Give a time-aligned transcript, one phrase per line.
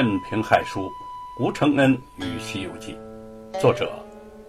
[0.00, 0.90] 任平害书，
[1.38, 2.96] 吴承恩与《西游记》，
[3.60, 4.02] 作者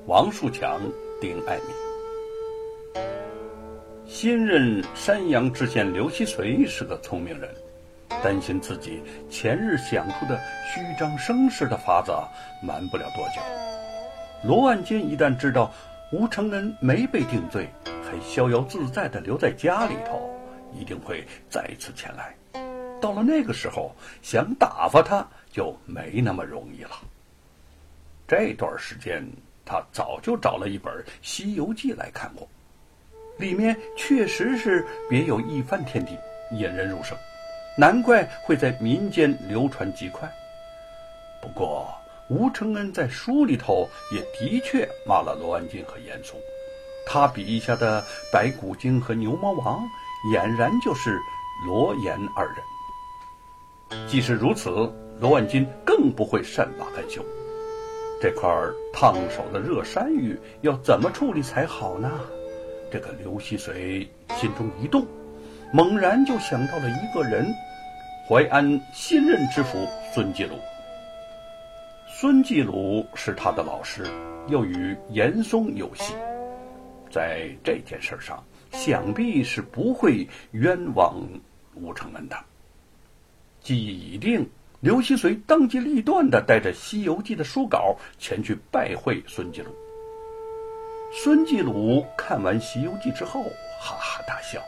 [0.08, 0.80] 王树强、
[1.20, 2.96] 丁爱民。
[4.06, 7.54] 新任山阳知县刘希随是个聪明人，
[8.24, 10.40] 担心自己前日想出的
[10.74, 12.14] 虚张声势的法子
[12.66, 13.42] 瞒不了多久。
[14.48, 15.70] 罗万金一旦知道
[16.14, 20.34] 吴承恩没被定罪，还逍遥自在地留在家里头，
[20.72, 22.34] 一定会再次前来。
[23.02, 26.92] 到了那个时候，想打发他就没那么容易了。
[28.28, 29.26] 这段时间，
[29.66, 32.48] 他早就找了一本《西游记》来看过，
[33.38, 36.18] 里面确实是别有一番天地，
[36.52, 37.18] 引人入胜，
[37.78, 40.32] 难怪会在民间流传极快。
[41.42, 41.94] 不过，
[42.30, 46.40] 吴承恩在书里头也的确骂了罗万金和严嵩，
[47.06, 49.82] 他笔下的白骨精和牛魔王，
[50.34, 51.20] 俨然就是
[51.66, 54.08] 罗严二人。
[54.08, 54.70] 即使如此，
[55.22, 57.24] 罗万金更不会善罢甘休。
[58.20, 58.50] 这块
[58.92, 62.10] 烫手的热山芋要怎么处理才好呢？
[62.92, 65.06] 这个刘希随心中一动，
[65.72, 67.46] 猛然就想到了一个人——
[68.28, 70.56] 淮安新任知府孙继鲁。
[72.08, 74.04] 孙继鲁是他的老师，
[74.48, 76.16] 又与严嵩有隙，
[77.12, 81.16] 在这件事上，想必是不会冤枉
[81.76, 82.36] 吴承恩的。
[83.62, 84.50] 计议已定，
[84.82, 89.70] 刘希随当机立断地带着《西游记》的书稿前去拜会孙继鲁。
[91.14, 93.44] 孙继鲁看完《西游记》之后，
[93.80, 94.60] 哈哈大笑，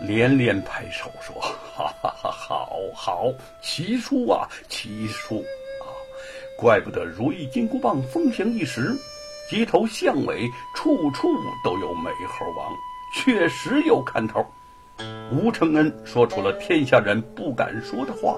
[0.00, 5.86] 连连拍手说：“哈哈哈，好好，奇书啊，奇书啊！
[6.58, 8.92] 怪不得如意金箍棒风行一时，
[9.48, 11.28] 街头巷尾处处
[11.62, 12.74] 都有美猴王，
[13.14, 14.44] 确实有看头。”
[15.30, 18.36] 吴承恩说出了天下人不敢说的话，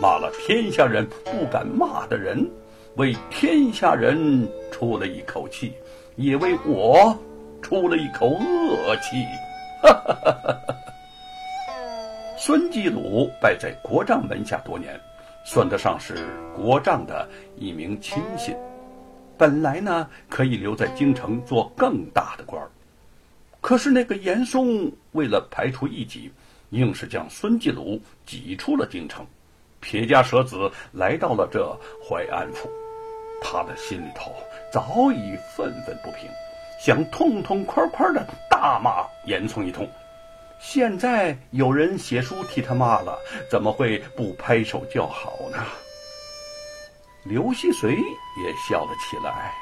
[0.00, 2.50] 骂了天下人不敢骂的人，
[2.96, 5.72] 为天下人出了一口气，
[6.16, 7.16] 也为我
[7.62, 9.24] 出了一口恶气。
[9.82, 10.58] 哈
[12.36, 15.00] 孙继鲁拜在国丈门下多年，
[15.44, 18.54] 算得上是国丈的一名亲信，
[19.38, 22.68] 本来呢可以留在京城做更大的官儿。
[23.60, 26.30] 可是那个严嵩为了排除异己，
[26.70, 29.24] 硬是将孙继鲁挤出了京城，
[29.84, 32.70] 撇家舍子来到了这淮安府。
[33.42, 34.32] 他的心里头
[34.72, 36.30] 早已愤愤不平，
[36.80, 39.86] 想痛痛快快的大骂严嵩一通。
[40.58, 43.18] 现在有人写书替他骂了，
[43.50, 45.58] 怎么会不拍手叫好呢？
[47.24, 49.52] 刘希随也笑了起来。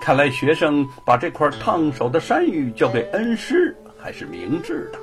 [0.00, 4.98] 看来学生把这块烫手的山芋交给恩师还是明智的。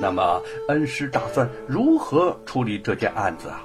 [0.00, 3.62] 那么，恩师打算如何处理这件案子啊？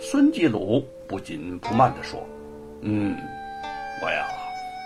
[0.00, 2.26] 孙继鲁不紧不慢地说
[2.82, 3.16] ：“嗯，
[4.02, 4.26] 我呀，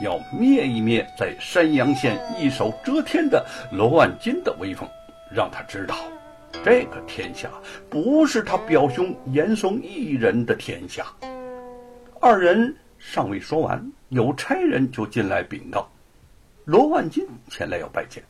[0.02, 4.88] 要灭一灭在山阳县一手遮天的罗万金的威风，
[5.34, 5.96] 让他知道，
[6.64, 7.48] 这个天下
[7.88, 11.06] 不是他表兄严嵩一人的天下。”
[12.20, 13.92] 二人尚未说完。
[14.08, 15.88] 有差人就进来禀告，
[16.66, 18.22] 罗万金前来要拜见。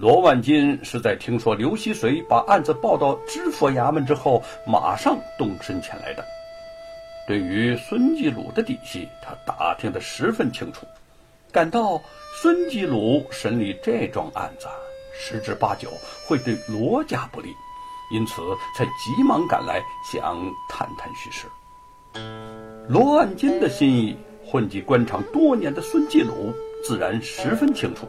[0.00, 6.24] 罗万金是在听说刘希随把案子报到知府衙门之后，马上动身前来的。
[7.26, 10.86] 对于孙继鲁的底细，他打听得十分清楚，
[11.50, 12.00] 感到
[12.40, 14.68] 孙继鲁审理这桩案子，
[15.18, 15.90] 十之八九
[16.28, 17.48] 会对罗家不利，
[18.14, 18.34] 因此
[18.76, 19.82] 才急忙赶来，
[20.12, 21.48] 想探探虚实。
[22.88, 24.16] 罗万金的心意，
[24.46, 26.54] 混迹官场多年的孙继鲁
[26.84, 28.08] 自然十分清楚。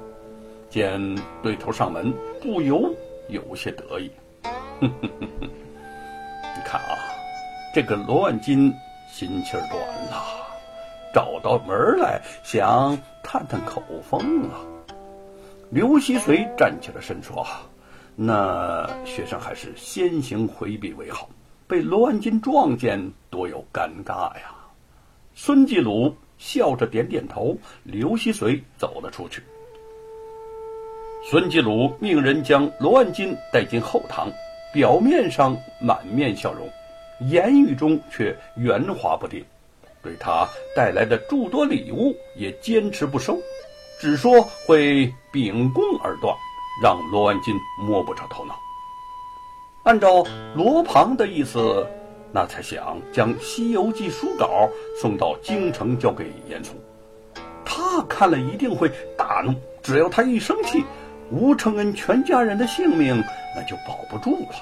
[0.70, 1.00] 见
[1.42, 2.94] 对头上门，不由
[3.28, 4.12] 有些得意。
[4.82, 4.90] 你
[6.64, 6.96] 看啊，
[7.74, 8.74] 这个罗万金
[9.12, 10.48] 心气儿短了，
[11.14, 14.62] 找到门来想探探口风啊。
[15.72, 17.46] 刘希随站起了身说
[18.16, 21.30] ：“那学生还是先行回避为好，
[21.68, 24.56] 被罗万金撞见，多有尴尬呀。”
[25.36, 29.44] 孙继鲁笑着点点头，刘希随走了出去。
[31.30, 34.32] 孙继鲁命人将罗万金带进后堂，
[34.74, 36.68] 表面上满面笑容，
[37.30, 39.46] 言语中却圆滑不定，
[40.02, 43.38] 对他带来的诸多礼物也坚持不收，
[44.02, 46.36] 只说会秉公而断，
[46.84, 48.56] 让罗万金摸不着头脑。
[49.84, 51.86] 按照罗庞的意思。
[52.32, 54.70] 那才想将《西游记》书稿
[55.02, 56.76] 送到京城交给严嵩，
[57.66, 58.88] 他看了一定会
[59.18, 59.54] 大怒。
[59.82, 60.84] 只要他一生气，
[61.32, 63.24] 吴承恩全家人的性命
[63.56, 64.56] 那就保不住了。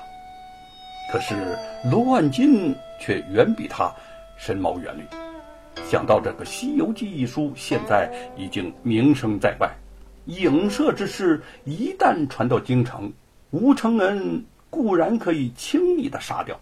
[1.12, 1.58] 可是
[1.90, 3.94] 罗万金却远比他
[4.38, 5.04] 深谋远虑。
[5.86, 9.70] 想到这个《西游记》一书现在已经名声在外，
[10.26, 13.10] 影射之事一旦传到京城，
[13.52, 16.60] 吴承恩固然可以轻易的杀掉，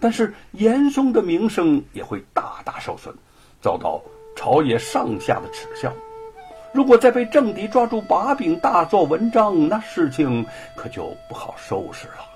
[0.00, 3.14] 但是严嵩的名声也会大大受损，
[3.60, 4.00] 遭到
[4.34, 5.92] 朝野上下的耻笑。
[6.74, 10.44] 如果再被政敌抓住把柄，大做文章，那事情
[10.74, 12.26] 可就不好收拾了。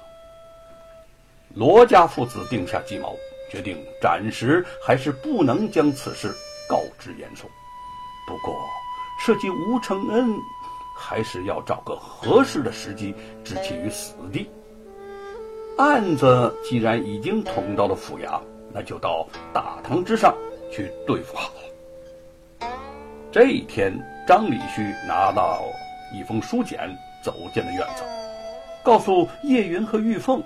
[1.55, 3.17] 罗家父子定下计谋，
[3.51, 6.33] 决定暂时还是不能将此事
[6.69, 7.51] 告知严嵩。
[8.29, 8.55] 不过，
[9.27, 10.33] 涉及吴承恩，
[10.97, 13.13] 还是要找个合适的时机
[13.43, 14.49] 置其于死地。
[15.79, 18.41] 案子既然已经捅到了府衙，
[18.73, 20.33] 那就到大堂之上
[20.71, 21.51] 去对付好
[22.61, 22.69] 了。
[23.33, 23.93] 这一天。
[24.29, 25.63] 张礼旭拿到
[26.13, 26.79] 一封书简，
[27.23, 28.03] 走进了院子，
[28.83, 30.43] 告诉叶云和玉凤，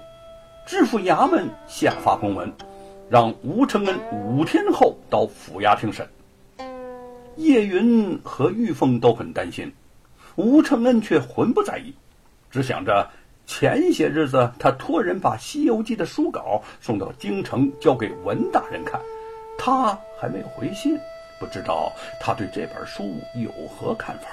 [0.64, 2.52] 知府衙门下发公文，
[3.11, 6.08] 让吴承恩五天后到府衙听审。
[7.34, 9.75] 叶云和玉凤都很担心，
[10.37, 11.93] 吴承恩却浑不在意，
[12.52, 13.11] 只想着
[13.49, 19.00] 前些日子他托人把《西游记》的书稿送到京城交给文大人看，
[19.58, 20.96] 他还没有回信。
[21.42, 24.28] 不知道他对这本书有何看法？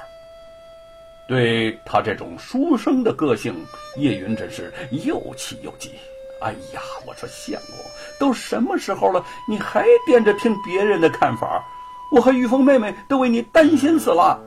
[1.27, 3.51] 对他这种书生的个性，
[3.97, 5.93] 叶云真是又气又急。
[6.39, 7.79] 哎呀，我说相公，
[8.19, 11.65] 都什么时候了，你还惦着听别人的看法？
[12.11, 14.39] 我和玉凤妹妹都为你担心死了。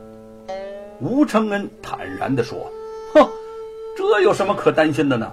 [1.01, 2.71] 吴承恩坦然地说
[3.13, 3.29] ：“哼，
[3.97, 5.33] 这有什么可担心的呢？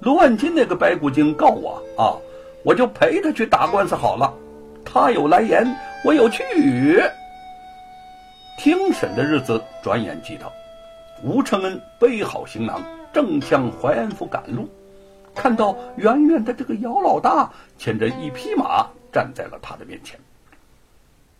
[0.00, 2.18] 罗万金那个白骨精告我啊，
[2.64, 4.34] 我就陪他去打官司好了。
[4.84, 5.64] 他有来言。”
[6.04, 7.02] 我有去。
[8.58, 10.52] 听审的日子转眼即到，
[11.22, 14.68] 吴承恩背好行囊，正向淮安府赶路，
[15.34, 20.20] 看到远远的这个姚老大牵着一匹马站在了他的面前。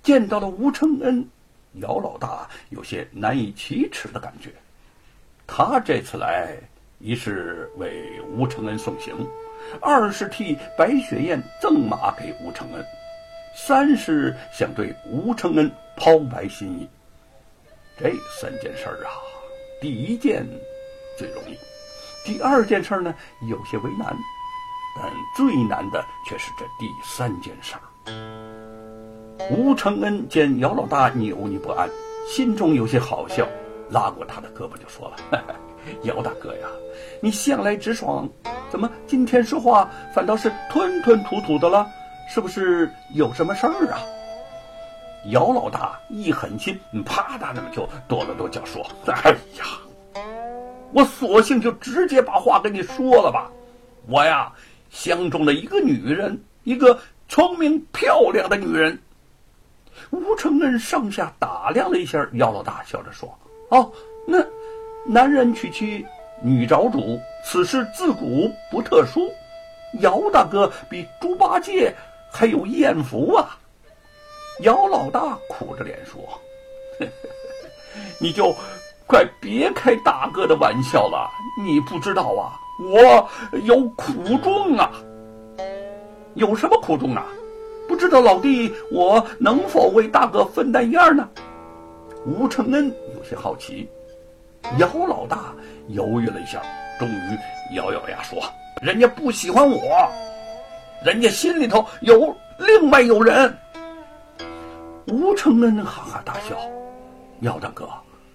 [0.02, 1.26] 见到了吴承恩，
[1.74, 4.50] 姚老大有些难以启齿的感觉。
[5.46, 6.56] 他这次来，
[6.98, 9.14] 一是为吴承恩送行，
[9.80, 12.84] 二是替白雪燕赠马给吴承恩。
[13.54, 16.88] 三是想对吴承恩抛白心意，
[17.98, 18.10] 这
[18.40, 19.10] 三件事儿啊，
[19.80, 20.44] 第一件
[21.16, 21.56] 最容易，
[22.24, 23.14] 第二件事儿呢
[23.48, 24.14] 有些为难，
[24.96, 27.80] 但最难的却是这第三件事儿。
[29.50, 31.88] 吴承恩见姚老大扭捏不安，
[32.28, 33.46] 心中有些好笑，
[33.88, 35.16] 拉过他的胳膊就说了
[36.02, 36.66] ：“姚大哥呀，
[37.20, 38.28] 你向来直爽，
[38.68, 41.86] 怎么今天说话反倒是吞吞吐吐的了？”
[42.28, 44.00] 是不是有什么事儿啊？
[45.30, 49.64] 姚老大一狠心，啪嗒那么就跺了跺脚，说：“哎呀，
[50.92, 53.50] 我索性就直接把话跟你说了吧。
[54.06, 54.52] 我呀，
[54.90, 58.98] 相中了一个女人，一个聪明漂亮的女人。”
[60.10, 63.34] 吴承恩上下打量了一下姚老大，笑着说
[63.70, 63.90] ：“哦，
[64.26, 64.44] 那
[65.06, 66.04] 男人娶妻
[66.42, 69.30] 女找主，此事自古不特殊。
[70.00, 71.94] 姚大哥比猪八戒。”
[72.36, 73.56] 还有艳福啊！
[74.62, 76.20] 姚老大苦着脸说
[78.18, 78.52] ：“你就
[79.06, 81.30] 快别开大哥的玩笑了，
[81.64, 82.58] 你不知道啊，
[82.92, 83.30] 我
[83.62, 84.90] 有苦衷啊！
[86.34, 87.24] 有什么苦衷啊？
[87.86, 91.28] 不知道老弟我能否为大哥分担一二呢？”
[92.26, 93.88] 吴承恩有些好奇。
[94.78, 95.54] 姚老大
[95.86, 96.60] 犹豫了一下，
[96.98, 98.42] 终于咬咬牙说
[98.82, 99.78] ：“人家不喜欢我。”
[101.04, 103.54] 人家心里头有另外有人。
[105.08, 106.56] 吴承恩哈哈大笑
[107.40, 107.86] ：“姚大哥，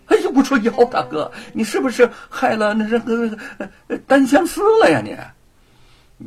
[0.06, 5.02] 哎呀，我说姚大哥，你是不是害了那那个单相思了呀？
[5.04, 5.18] 你？”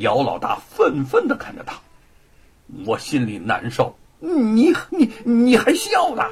[0.02, 1.74] 姚老大愤愤的看着他，
[2.86, 3.94] 我心里难受。
[4.18, 6.24] 你你你还笑呢？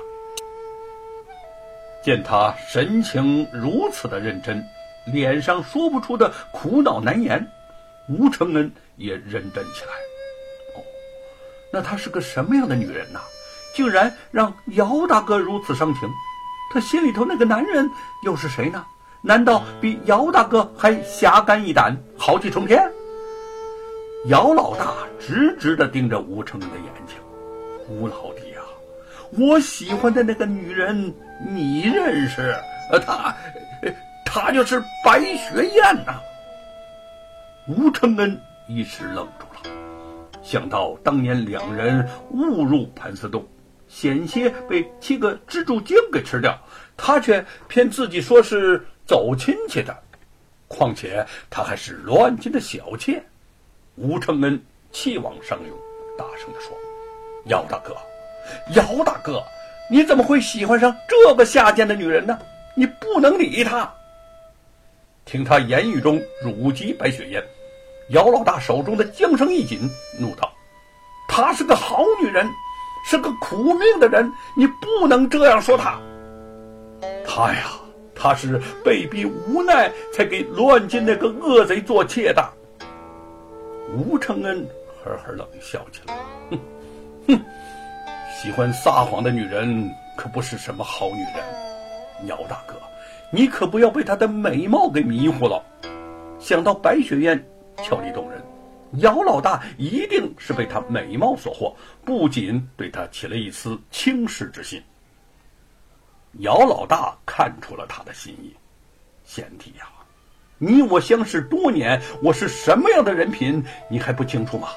[2.02, 4.64] 见他神情如此的认真，
[5.06, 7.46] 脸上说不出的苦恼难言。
[8.08, 9.92] 吴承恩也认真起来。
[10.76, 10.84] 哦，
[11.72, 13.20] 那她是个什么样的女人呐？
[13.74, 16.08] 竟然让姚大哥如此伤情。
[16.72, 17.88] 他心里头那个男人
[18.24, 18.84] 又是谁呢？
[19.22, 22.82] 难道比姚大哥还侠肝义胆、豪气冲天？
[24.26, 27.16] 姚老大直直的盯着吴承恩的眼睛。
[27.88, 28.62] 吴老弟啊，
[29.38, 31.14] 我喜欢的那个女人
[31.48, 32.54] 你认识？
[32.90, 33.34] 呃，她，
[34.24, 36.20] 她就是白雪燕呐。
[37.68, 38.40] 吴承恩
[38.70, 39.74] 一时愣住了，
[40.44, 43.44] 想到当年两人误入盘丝洞，
[43.88, 46.56] 险些被七个蜘蛛精给吃掉，
[46.96, 49.96] 他却骗自己说是走亲戚的，
[50.68, 53.20] 况且他还是罗万金的小妾。
[53.96, 54.62] 吴承恩
[54.92, 55.76] 气往上涌，
[56.16, 56.72] 大声地说
[57.50, 57.96] ：“姚大哥，
[58.76, 59.42] 姚大哥，
[59.90, 62.38] 你怎么会喜欢上这个下贱的女人呢？
[62.76, 63.92] 你不能理她。”
[65.26, 67.44] 听他言语中辱及白雪燕，
[68.10, 69.88] 姚老大手中的缰绳一紧，
[70.18, 70.52] 怒道
[71.28, 72.48] ：“她是个好女人，
[73.06, 76.00] 是个苦命的人，你不能这样说她。
[77.24, 77.70] 她呀，
[78.14, 82.44] 她是被逼无奈才给罗万金那个恶贼做妾的。”
[83.96, 84.66] 吴承恩
[85.04, 86.18] 呵呵冷笑起来，
[86.50, 86.58] 哼
[87.28, 87.40] 哼，
[88.40, 92.74] 喜欢撒谎的女人可不是什么好女人，姚大哥，
[93.32, 95.62] 你可不要被她的美貌给迷糊了。
[96.40, 97.44] 想到白雪燕
[97.84, 98.42] 俏丽动人，
[98.98, 104.82] 姚老大一定是被她美貌所惑，不仅对她起了一丝轻视之心。
[106.40, 108.54] 姚老大看出了他的心意，
[109.24, 109.86] 贤弟呀。
[110.58, 114.68] 你我相识多年，我是什么样的人品，你还不清楚吗？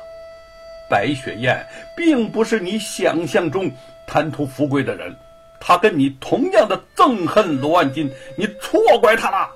[0.89, 3.71] 白雪燕并不是你想象中
[4.07, 5.15] 贪图富贵的人，
[5.59, 9.51] 她跟你同样的憎恨罗万金，你错怪她了。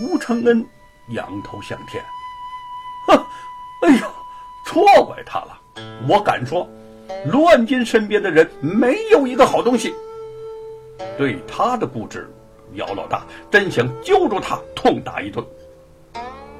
[0.00, 0.64] 吴承恩
[1.10, 2.04] 仰头向天，
[3.06, 3.26] 哼，
[3.82, 4.08] 哎呀，
[4.64, 5.58] 错怪他了。
[6.08, 6.68] 我敢说，
[7.26, 9.94] 罗万金身边的人没有一个好东西。
[11.16, 12.28] 对他的固执。
[12.74, 15.42] 姚老大真想揪住他痛打一顿。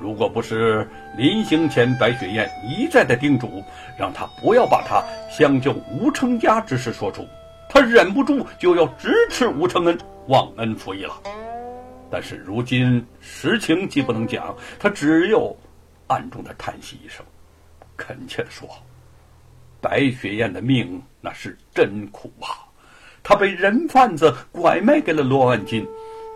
[0.01, 0.89] 如果不是
[1.19, 3.63] 临行前白雪燕一再的叮嘱，
[3.99, 7.27] 让他不要把他相救吴成家之事说出，
[7.69, 11.13] 他忍不住就要直斥吴承恩忘恩负义了。
[12.11, 15.57] 但是如今实情既不能讲，他只有
[16.07, 17.25] 暗中的叹息一声，
[17.97, 18.69] 恳切的说
[19.81, 22.65] ：“白雪燕的命那是真苦啊！
[23.23, 25.87] 她被人贩子拐卖给了罗万金。”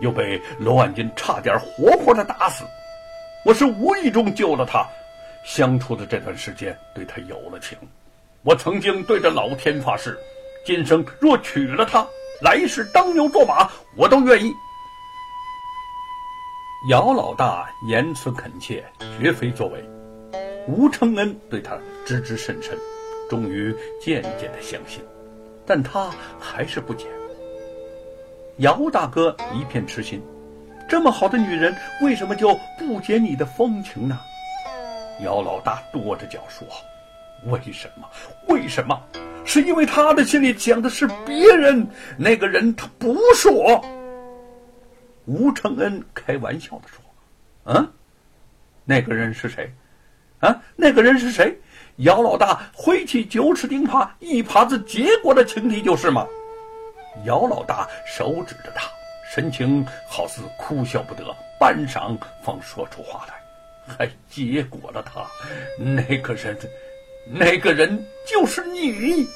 [0.01, 2.65] 又被罗万金差点活活的打死，
[3.45, 4.85] 我是无意中救了他。
[5.45, 7.77] 相处的这段时间，对他有了情。
[8.41, 10.17] 我曾经对着老天发誓，
[10.65, 12.05] 今生若娶了她，
[12.41, 14.51] 来世当牛做马，我都愿意。
[16.89, 18.83] 姚老大言辞恳切，
[19.17, 19.81] 绝非作伪。
[20.67, 22.77] 吴承恩对他知之甚深，
[23.29, 25.01] 终于渐渐的相信，
[25.65, 27.05] 但他还是不解。
[28.57, 30.21] 姚大哥一片痴心，
[30.89, 34.19] 这么好的女人，为什么就不解你的风情呢？
[35.21, 36.67] 姚老大跺着脚说
[37.49, 38.05] ：“为什么？
[38.49, 39.01] 为什么？
[39.45, 41.87] 是因为他的心里想的是别人，
[42.17, 43.81] 那个人他不是我。”
[45.25, 47.01] 吴承恩开玩笑的说
[47.65, 47.93] ：“嗯，
[48.85, 49.73] 那个人是谁？
[50.39, 51.57] 啊，那个人是谁？”
[51.97, 56.27] 姚老大挥起九齿钉耙，一耙子结果的情敌就是嘛？
[57.25, 58.89] 姚老大手指着他，
[59.33, 61.23] 神情好似哭笑不得，
[61.59, 63.35] 半晌方说出话来
[63.85, 65.25] ：“还结果了他，
[65.77, 66.57] 那个人，
[67.27, 69.27] 那个人就是你。”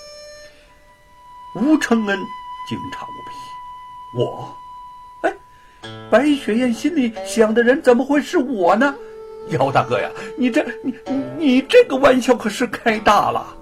[1.56, 2.17] 吴承恩
[2.67, 3.32] 惊诧无比
[4.20, 4.56] ：“我？
[6.10, 8.96] 白雪燕心里想的人怎么会是我呢？
[9.50, 10.94] 姚大哥呀，你这你
[11.38, 13.56] 你这个玩笑可是开大了。”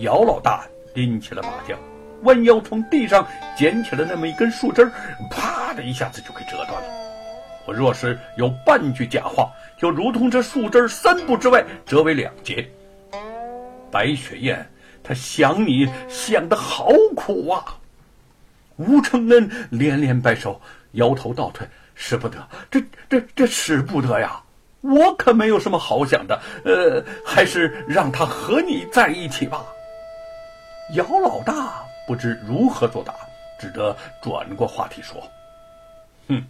[0.00, 1.78] 姚老大拎起了麻将。
[2.22, 3.24] 弯腰从地上
[3.56, 4.90] 捡起了那么一根树枝
[5.30, 6.88] 啪的一下子就给折断了。
[7.64, 12.68] 我若是有半句假话，就如同这树枝三步之外折为两截。
[13.90, 14.68] 白雪燕，
[15.04, 17.78] 她想你想的好苦啊！
[18.76, 20.60] 吴承恩连连摆手，
[20.92, 24.42] 摇头倒退，使不得，这这这使不得呀！
[24.80, 29.64] 我可没有什么好想的，呃，还是让他和你在一起吧。
[30.94, 31.84] 姚老大。
[32.06, 33.14] 不知如何作答，
[33.60, 35.22] 只得转过话题说
[36.26, 36.42] ：“哼，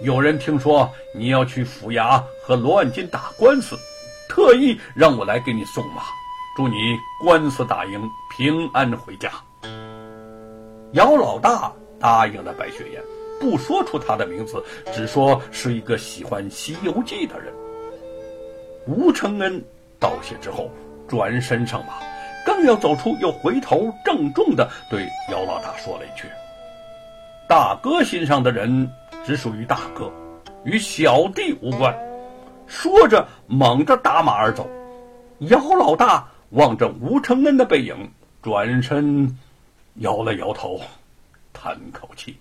[0.00, 3.76] 有人听说你要去府衙和罗万金打官司，
[4.26, 6.02] 特意让我来给你送马，
[6.56, 6.76] 祝你
[7.22, 8.02] 官司打赢，
[8.34, 9.30] 平安回家。”
[10.96, 11.70] 姚老大
[12.00, 13.02] 答应了白雪燕，
[13.40, 17.52] 不说出他的名字，只说是一个喜欢《西游记》的人。
[18.86, 19.62] 吴承恩
[20.00, 20.70] 道谢之后，
[21.06, 21.94] 转身上马。
[22.46, 26.24] 刚要走出，又回头郑重地对姚老大说了一句
[27.46, 28.90] ：“大哥心上的人
[29.26, 30.10] 只属于大哥，
[30.64, 31.94] 与小弟无关。”
[32.66, 34.66] 说着，猛地打马而走。
[35.40, 39.38] 姚老大望着吴承恩的背影，转身
[39.96, 40.80] 摇了摇头，
[41.52, 42.38] 叹口气。